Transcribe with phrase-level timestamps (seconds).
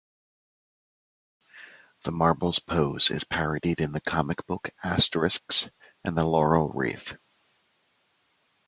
[2.05, 5.69] The marble's pose is parodied in the comic book "Asterix
[6.03, 7.17] and the Laurel Wreath".